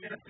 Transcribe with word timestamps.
minutes. 0.00 0.29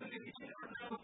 I 0.00 1.01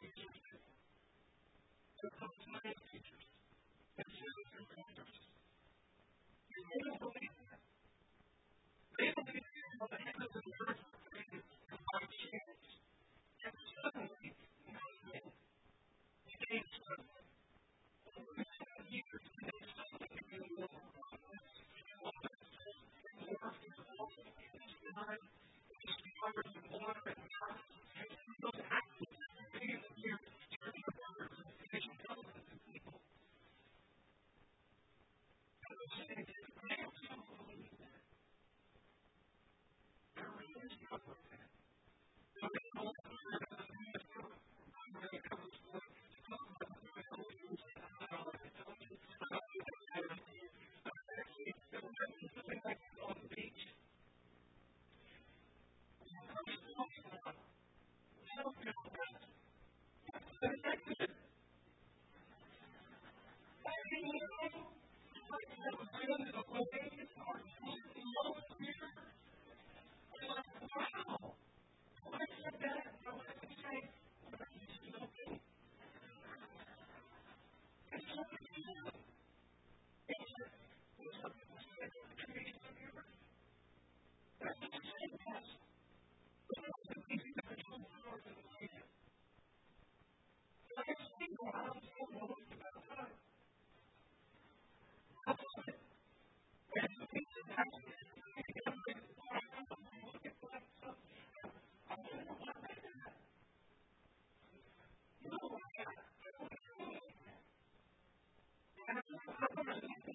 Thank 0.00 0.16
you. 7.01 7.01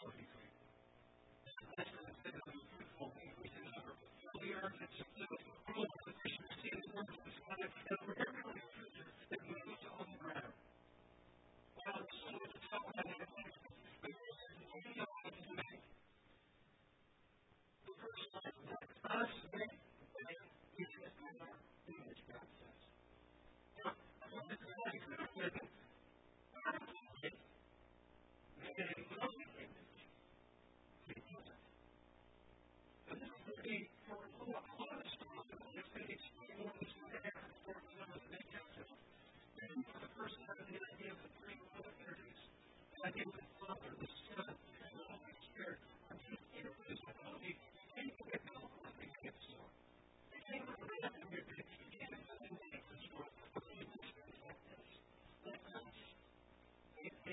2023. 0.03 0.58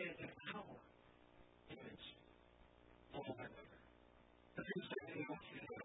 is 0.06 0.18
an 0.22 0.32
hour 0.54 0.78
image 1.72 2.08
of 3.16 3.22
one 3.28 3.38
another. 3.40 3.80
The 4.58 4.64
things 4.64 4.88
that 4.90 5.02
we 5.16 5.24
do. 5.26 5.85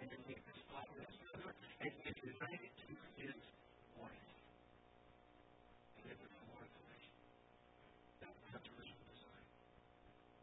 underneath 0.00 0.40
the 0.48 0.56
spot 0.64 0.88
of 0.88 0.96
this 0.96 1.16
river, 1.28 1.52
and 1.84 1.92
he 2.00 2.08
united 2.24 2.72
to 2.72 2.88
his 3.20 3.36
wife. 4.00 4.32
And 6.00 6.04
it 6.08 6.16
was 6.16 6.32
the 6.32 6.44
That 8.24 8.32
was 8.32 8.40
God's 8.48 8.68
original 8.80 9.04
design. 9.12 9.44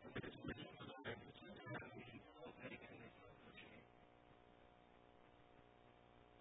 And 0.06 0.10
with 0.14 0.30
for 0.38 0.46
the 0.46 0.66
design, 0.78 1.18
it's 1.26 1.42
in 1.42 1.54
the 1.58 1.66
foundation 1.74 2.22
of 2.46 2.54
any 2.70 2.78
connection 2.78 3.26
of 3.26 3.54
shame. 3.58 3.86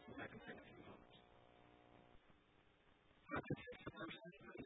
So 0.04 0.12
I 0.20 0.26
can 0.28 0.40
a 0.60 0.64
few 0.68 0.80
moments. 0.84 1.16
Not 3.32 3.42
just 3.48 3.64
a 3.64 3.90
person, 3.96 4.28
but 4.44 4.65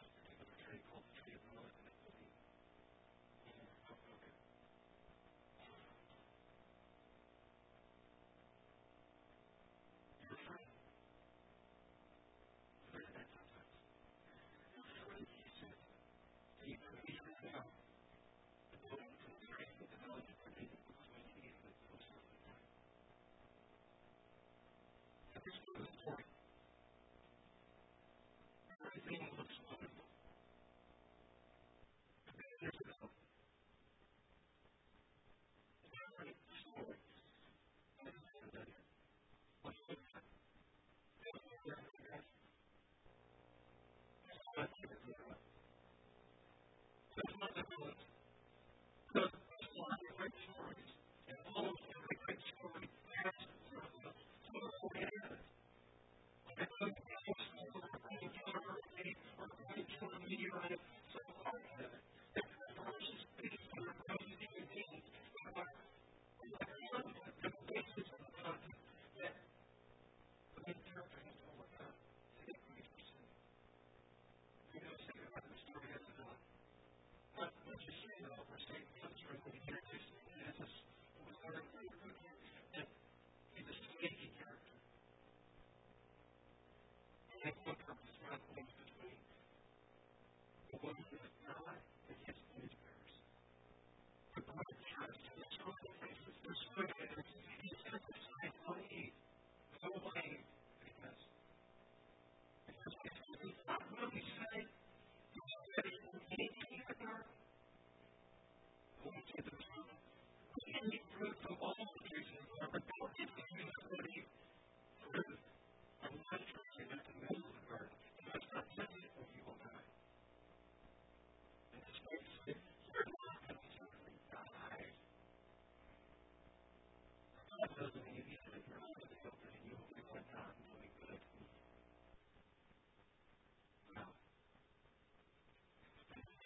great 50.17 50.35
stories, 50.47 50.89
and 51.27 51.37
almost 51.55 51.81
every 51.91 52.17
great 52.25 52.41
story 52.55 52.87
has 53.23 53.33
a 53.35 53.75
purpose. 53.75 54.19
So, 54.51 55.20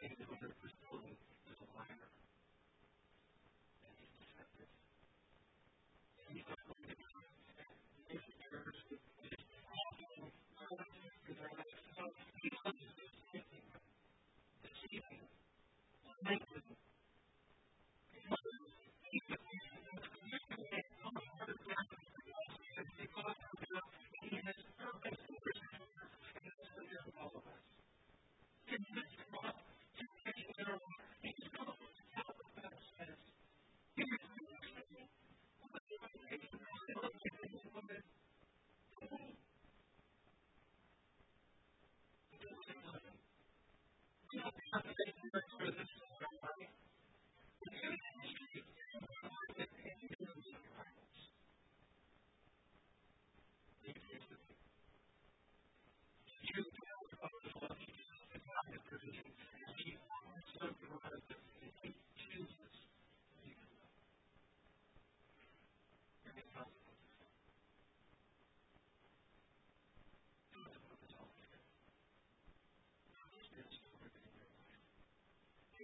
in 0.05 0.13
another 0.21 0.53
facility 0.61 1.17
is 1.49 1.57
a 1.61 1.69
minor. 1.77 2.24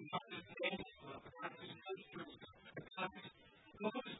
Thank 0.00 0.80
you. 3.80 4.19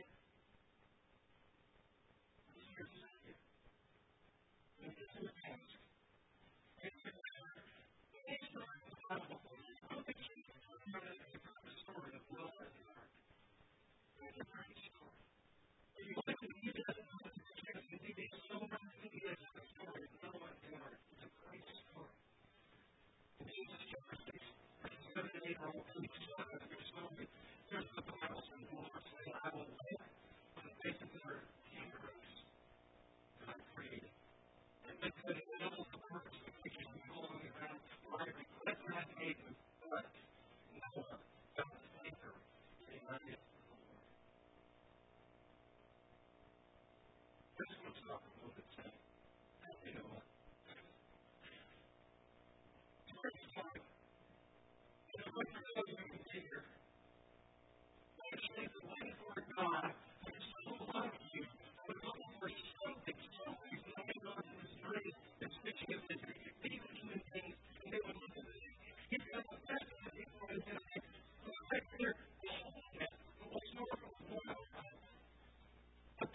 This 43.27 43.37
was 47.85 47.97
not 48.09 48.21
a 48.23 48.29
little 48.39 48.53
bit, 48.55 48.65
you 49.85 49.93
know 49.95 50.07
what? 50.13 50.30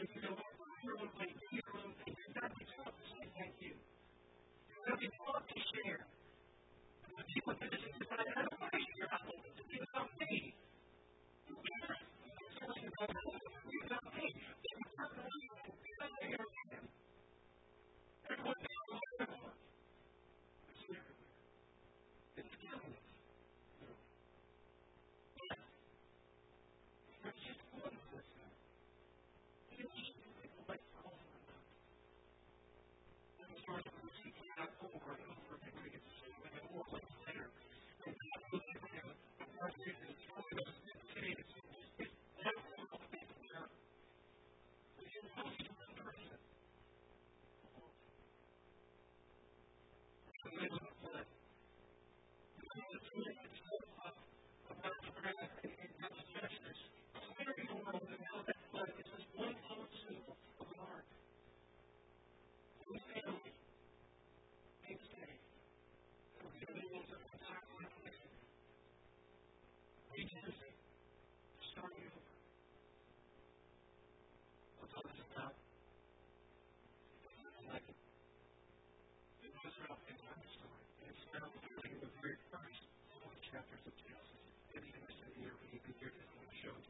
thank 0.00 0.16
you. 3.60 3.74
There's 4.70 4.86
nothing 4.88 5.10
for 5.18 5.36
us 5.36 5.44
to 5.48 5.60
share. 5.76 6.06
The 7.18 7.24
people 7.34 7.54
that 7.60 7.70
this 7.70 7.80
is 7.84 8.49
show. 86.62 86.89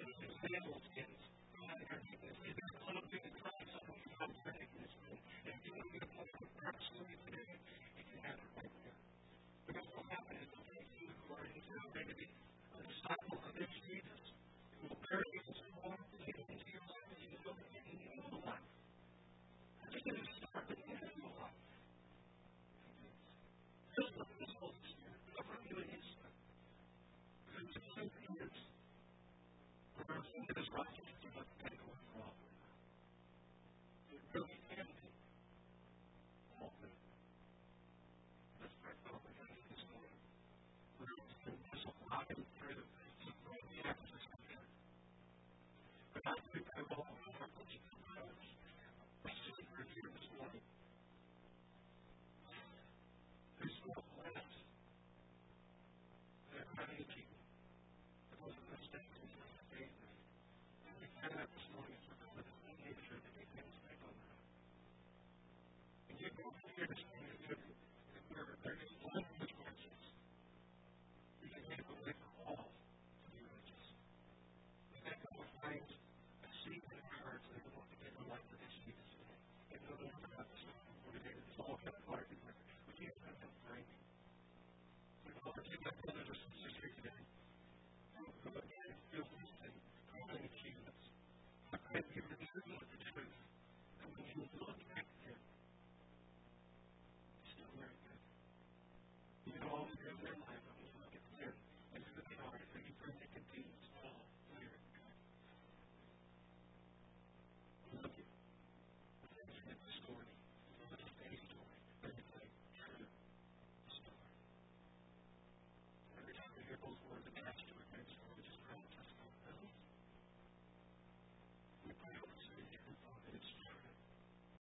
examples 0.00 0.82
in 0.96 1.21